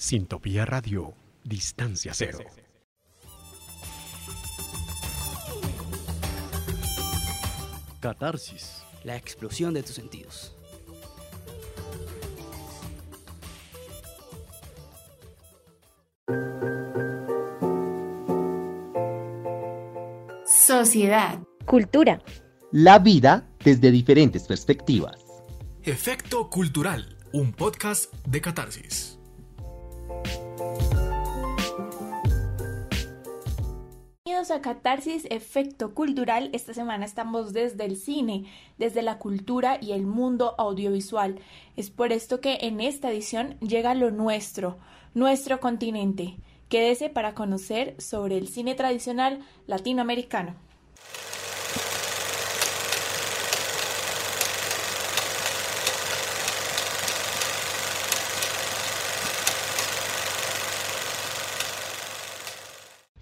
[0.00, 1.12] Sintopía Radio,
[1.42, 2.38] Distancia Cero.
[7.98, 8.84] Catarsis.
[9.02, 10.54] La explosión de tus sentidos.
[20.46, 21.40] Sociedad.
[21.66, 22.22] Cultura.
[22.70, 25.16] La vida desde diferentes perspectivas.
[25.82, 29.17] Efecto Cultural, un podcast de Catarsis.
[34.38, 36.50] Bienvenidos a Catarsis Efecto Cultural.
[36.52, 38.44] Esta semana estamos desde el cine,
[38.78, 41.40] desde la cultura y el mundo audiovisual.
[41.76, 44.78] Es por esto que en esta edición llega lo nuestro,
[45.12, 46.36] nuestro continente.
[46.68, 50.54] Quédese para conocer sobre el cine tradicional latinoamericano.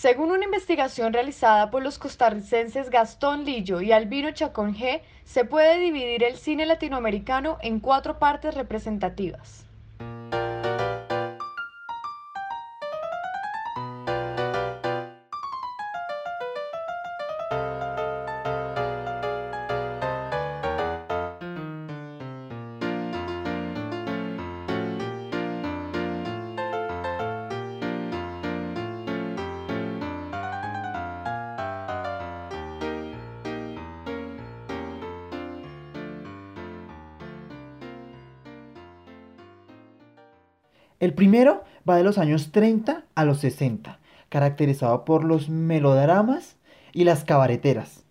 [0.00, 5.78] Según una investigación realizada por los costarricenses Gastón Lillo y Albino Chacón G, se puede
[5.78, 9.66] dividir el cine latinoamericano en cuatro partes representativas.
[41.00, 43.98] El primero va de los años 30 a los 60,
[44.28, 46.56] caracterizado por los melodramas
[46.92, 48.04] y las cabareteras.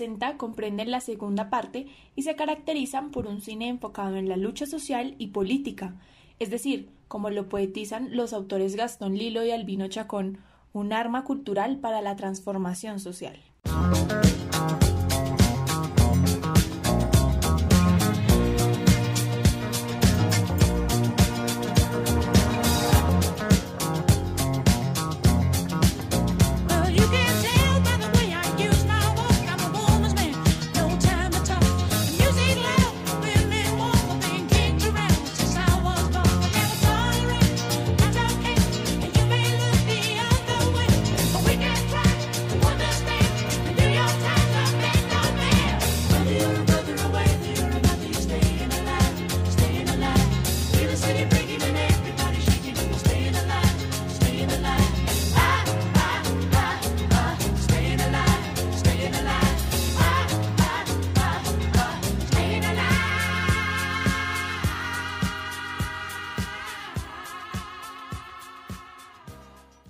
[0.00, 4.66] 60 comprenden la segunda parte y se caracterizan por un cine enfocado en la lucha
[4.66, 5.94] social y política,
[6.38, 10.38] es decir, como lo poetizan los autores Gastón Lilo y Albino Chacón,
[10.72, 13.38] un arma cultural para la transformación social.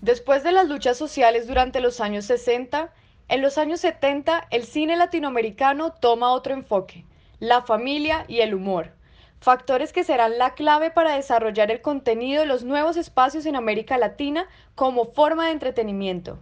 [0.00, 2.90] Después de las luchas sociales durante los años 60,
[3.28, 7.04] en los años 70 el cine latinoamericano toma otro enfoque,
[7.38, 8.92] la familia y el humor,
[9.40, 13.98] factores que serán la clave para desarrollar el contenido de los nuevos espacios en América
[13.98, 16.38] Latina como forma de entretenimiento.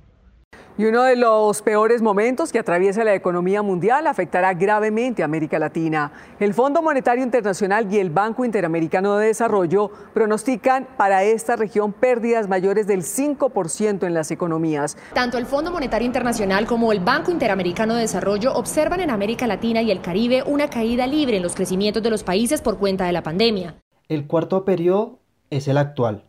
[0.79, 5.59] Y uno de los peores momentos que atraviesa la economía mundial afectará gravemente a América
[5.59, 6.13] Latina.
[6.39, 12.47] El Fondo Monetario Internacional y el Banco Interamericano de Desarrollo pronostican para esta región pérdidas
[12.47, 14.97] mayores del 5% en las economías.
[15.15, 19.83] Tanto el Fondo Monetario Internacional como el Banco Interamericano de Desarrollo observan en América Latina
[19.83, 23.13] y el Caribe una caída libre en los crecimientos de los países por cuenta de
[23.13, 23.75] la pandemia.
[24.09, 25.19] El cuarto periodo
[25.51, 26.23] es el actual.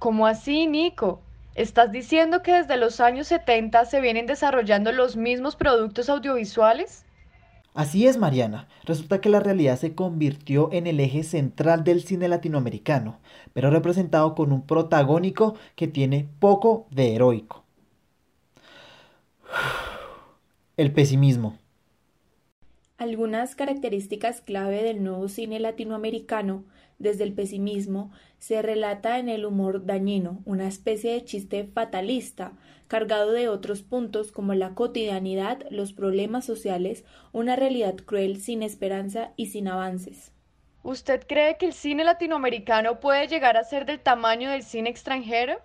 [0.00, 1.20] ¿Cómo así, Nico?
[1.54, 7.04] ¿Estás diciendo que desde los años 70 se vienen desarrollando los mismos productos audiovisuales?
[7.74, 8.66] Así es, Mariana.
[8.84, 13.20] Resulta que la realidad se convirtió en el eje central del cine latinoamericano,
[13.52, 17.64] pero representado con un protagónico que tiene poco de heroico.
[20.76, 21.56] El pesimismo.
[22.96, 26.64] Algunas características clave del nuevo cine latinoamericano
[27.04, 28.10] desde el pesimismo,
[28.40, 32.54] se relata en el humor dañino, una especie de chiste fatalista,
[32.88, 39.32] cargado de otros puntos como la cotidianidad, los problemas sociales, una realidad cruel sin esperanza
[39.36, 40.32] y sin avances.
[40.82, 45.58] ¿Usted cree que el cine latinoamericano puede llegar a ser del tamaño del cine extranjero?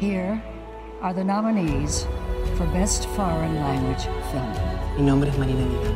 [0.00, 0.42] Here
[1.00, 2.06] are the nominees
[2.54, 4.96] for Best Foreign Language Film.
[4.96, 5.94] Mi nombre es Marina Vidal.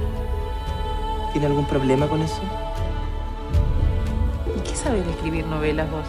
[1.33, 2.41] ¿Tiene algún problema con eso?
[4.57, 6.07] ¿Y qué sabes de escribir novelas vos?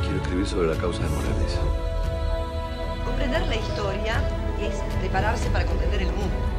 [0.00, 1.58] Quiero escribir sobre la causa de Morales.
[3.04, 4.22] Comprender la historia
[4.60, 6.49] es prepararse para comprender el mundo.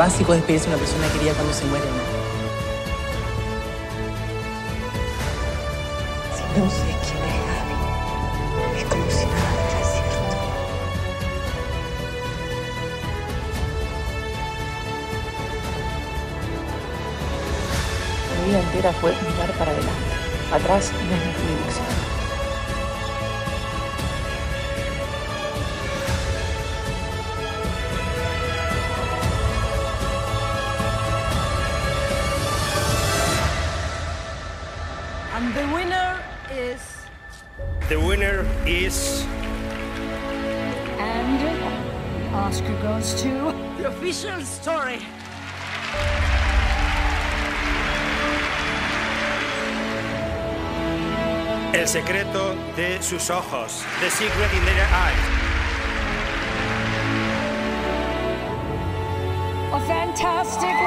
[0.00, 1.84] Básico es despedirse de una persona querida cuando se muere.
[6.34, 7.76] Si no sé quién es Gaby,
[8.78, 10.24] es como si nada fuera cierto.
[18.38, 20.14] Mi vida entera fue mirar para adelante.
[20.50, 21.59] Atrás no es mi jurisdicción.
[38.70, 39.26] Is.
[40.98, 43.52] And the Oscar goes to.
[43.78, 45.00] The official story.
[51.72, 53.84] El secreto de sus ojos.
[54.00, 55.40] The secret in their eyes.
[59.72, 60.79] A fantastic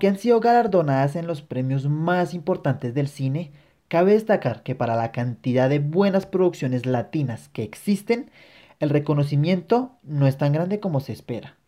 [0.00, 3.52] Aunque han sido galardonadas en los premios más importantes del cine,
[3.86, 8.30] cabe destacar que para la cantidad de buenas producciones latinas que existen,
[8.78, 11.58] el reconocimiento no es tan grande como se espera.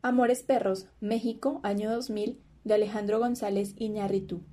[0.00, 4.44] Amores Perros, México, año 2000, de Alejandro González Iñárritu.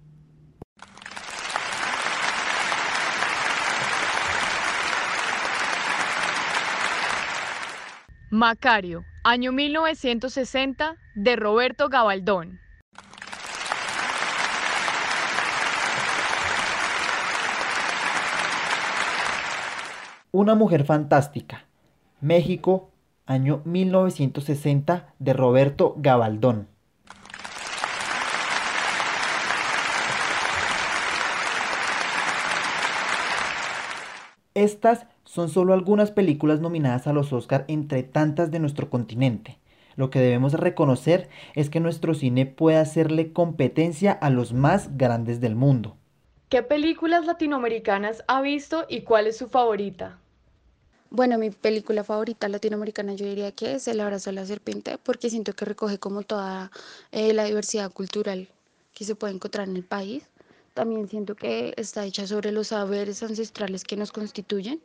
[8.31, 12.59] Macario, año 1960, de Roberto Gabaldón.
[20.31, 21.65] Una mujer fantástica.
[22.21, 22.91] México,
[23.25, 26.67] año 1960, de Roberto Gabaldón.
[34.53, 39.57] Estas son solo algunas películas nominadas a los Oscar entre tantas de nuestro continente.
[39.95, 45.41] Lo que debemos reconocer es que nuestro cine puede hacerle competencia a los más grandes
[45.41, 45.98] del mundo.
[46.49, 50.19] ¿Qué películas latinoamericanas ha visto y cuál es su favorita?
[51.11, 55.29] Bueno, mi película favorita latinoamericana yo diría que es El abrazo de la serpiente porque
[55.29, 56.71] siento que recoge como toda
[57.11, 58.47] eh, la diversidad cultural
[58.95, 60.23] que se puede encontrar en el país.
[60.73, 64.81] También siento que está hecha sobre los saberes ancestrales que nos constituyen.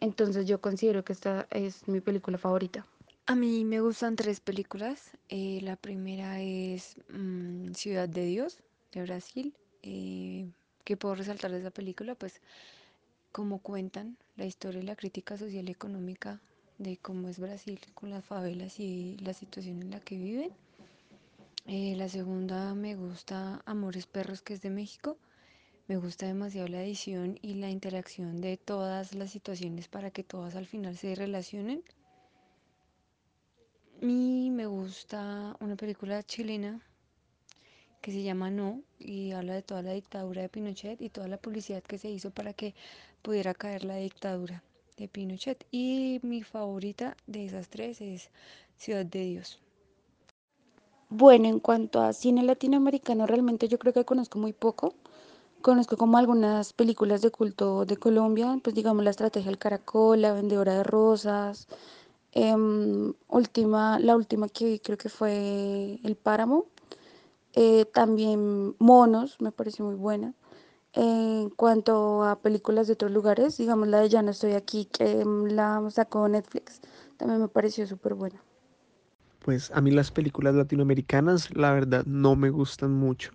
[0.00, 2.84] Entonces yo considero que esta es mi película favorita.
[3.24, 5.12] A mí me gustan tres películas.
[5.30, 8.58] Eh, la primera es mm, Ciudad de Dios
[8.92, 9.54] de Brasil.
[9.82, 10.50] Eh,
[10.86, 12.40] que puedo resaltar de esa película, pues
[13.32, 16.40] como cuentan la historia y la crítica social y económica
[16.78, 20.52] de cómo es Brasil con las favelas y la situación en la que viven.
[21.66, 25.18] Eh, la segunda me gusta Amores Perros, que es de México.
[25.88, 30.54] Me gusta demasiado la edición y la interacción de todas las situaciones para que todas
[30.54, 31.82] al final se relacionen.
[34.00, 36.80] Y me gusta una película chilena
[38.06, 41.38] que se llama No y habla de toda la dictadura de Pinochet y toda la
[41.38, 42.72] publicidad que se hizo para que
[43.20, 44.62] pudiera caer la dictadura
[44.96, 45.66] de Pinochet.
[45.72, 48.30] Y mi favorita de esas tres es
[48.76, 49.58] Ciudad de Dios.
[51.08, 54.94] Bueno, en cuanto a cine latinoamericano, realmente yo creo que conozco muy poco.
[55.60, 60.32] conozco como algunas películas de culto de Colombia, pues digamos La Estrategia del Caracol, La
[60.32, 61.66] Vendedora de Rosas,
[62.32, 66.66] em, última, la última que vi creo que fue El Páramo,
[67.56, 70.34] eh, también Monos, me pareció muy buena.
[70.92, 75.22] En cuanto a películas de otros lugares, digamos la de Ya no estoy aquí, que
[75.22, 76.82] em, la sacó Netflix,
[77.16, 78.42] también me pareció súper buena.
[79.40, 83.30] Pues a mí las películas latinoamericanas, la verdad, no me gustan mucho.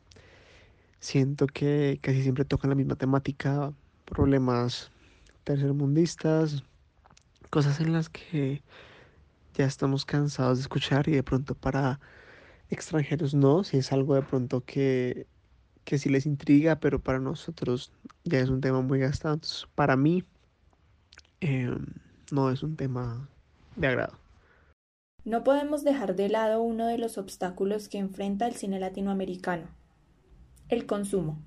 [0.99, 3.73] Siento que casi siempre tocan la misma temática,
[4.05, 4.91] problemas
[5.43, 6.63] tercermundistas,
[7.49, 8.61] cosas en las que
[9.55, 11.99] ya estamos cansados de escuchar y de pronto para
[12.71, 15.27] extranjeros no, si es algo de pronto que,
[15.83, 17.91] que sí les intriga, pero para nosotros
[18.23, 19.39] ya es un tema muy gastado.
[19.75, 20.23] Para mí
[21.41, 21.85] em,
[22.31, 23.29] no es un tema
[23.75, 24.17] de agrado.
[25.23, 29.67] No podemos dejar de lado uno de los obstáculos que enfrenta el cine latinoamericano,
[30.69, 31.37] el consumo.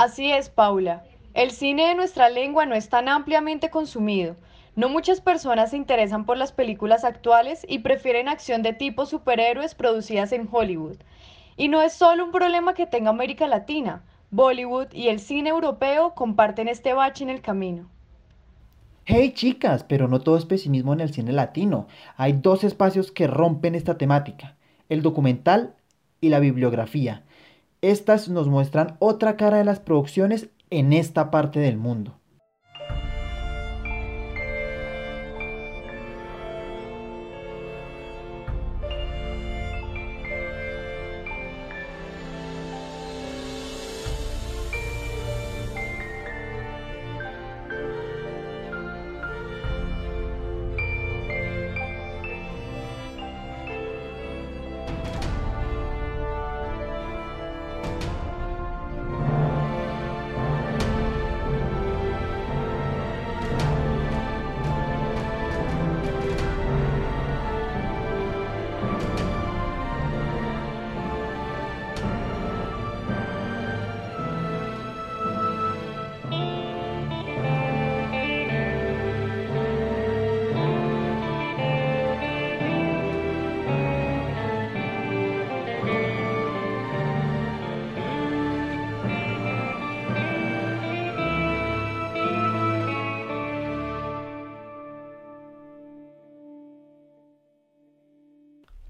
[0.00, 1.04] Así es, Paula.
[1.34, 4.34] El cine de nuestra lengua no es tan ampliamente consumido.
[4.74, 9.74] No muchas personas se interesan por las películas actuales y prefieren acción de tipo superhéroes
[9.74, 10.96] producidas en Hollywood.
[11.58, 14.02] Y no es solo un problema que tenga América Latina.
[14.30, 17.90] Bollywood y el cine europeo comparten este bache en el camino.
[19.04, 21.88] Hey chicas, pero no todo es pesimismo en el cine latino.
[22.16, 24.56] Hay dos espacios que rompen esta temática,
[24.88, 25.74] el documental
[26.22, 27.22] y la bibliografía.
[27.82, 32.19] Estas nos muestran otra cara de las producciones en esta parte del mundo.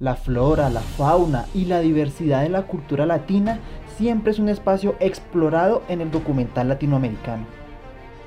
[0.00, 3.58] La flora, la fauna y la diversidad de la cultura latina
[3.98, 7.44] siempre es un espacio explorado en el documental latinoamericano.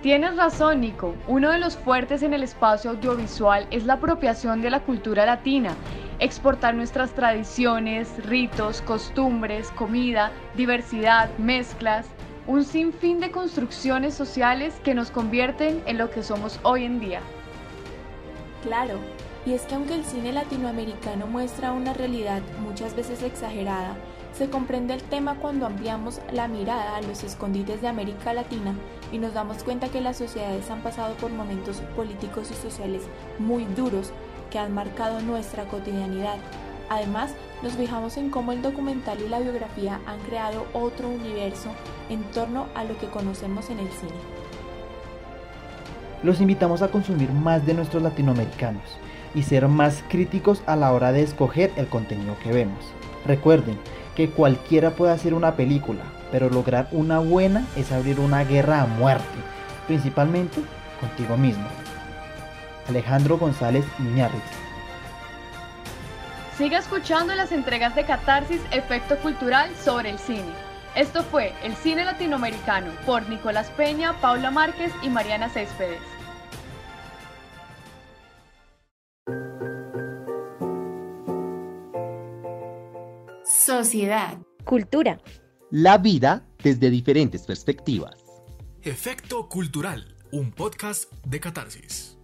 [0.03, 1.15] Tienes razón, Nico.
[1.27, 5.73] Uno de los fuertes en el espacio audiovisual es la apropiación de la cultura latina,
[6.19, 12.05] exportar nuestras tradiciones, ritos, costumbres, comida, diversidad, mezclas,
[12.45, 17.21] un sinfín de construcciones sociales que nos convierten en lo que somos hoy en día.
[18.61, 18.99] Claro,
[19.45, 23.97] y es que aunque el cine latinoamericano muestra una realidad muchas veces exagerada,
[24.33, 28.73] se comprende el tema cuando ampliamos la mirada a los escondites de América Latina
[29.11, 33.03] y nos damos cuenta que las sociedades han pasado por momentos políticos y sociales
[33.37, 34.11] muy duros
[34.49, 36.37] que han marcado nuestra cotidianidad.
[36.89, 41.69] Además, nos fijamos en cómo el documental y la biografía han creado otro universo
[42.09, 44.13] en torno a lo que conocemos en el cine.
[46.23, 48.83] Los invitamos a consumir más de nuestros latinoamericanos
[49.35, 52.83] y ser más críticos a la hora de escoger el contenido que vemos.
[53.25, 53.77] Recuerden
[54.15, 58.85] que cualquiera puede hacer una película, pero lograr una buena es abrir una guerra a
[58.85, 59.25] muerte,
[59.87, 60.61] principalmente
[60.99, 61.65] contigo mismo.
[62.87, 64.43] Alejandro González Iñárritu.
[66.57, 70.53] Siga escuchando las entregas de Catarsis Efecto Cultural sobre el cine.
[70.95, 76.12] Esto fue El Cine Latinoamericano por Nicolás Peña, Paula Márquez y Mariana Céspedes.
[83.65, 84.39] Sociedad.
[84.65, 85.21] Cultura.
[85.71, 88.13] La vida desde diferentes perspectivas.
[88.81, 92.17] Efecto Cultural, un podcast de catarsis.